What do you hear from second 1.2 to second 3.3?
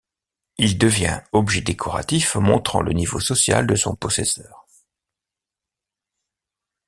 objet décoratif montrant le niveau